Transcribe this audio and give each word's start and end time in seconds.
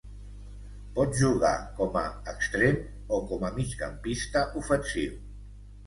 Pot 0.95 1.19
jugar 1.19 1.51
com 1.81 2.01
a 2.03 2.03
extrem 2.35 2.81
o 3.19 3.23
com 3.31 3.49
a 3.51 3.55
migcampista 3.61 4.47
ofensiu. 4.65 5.19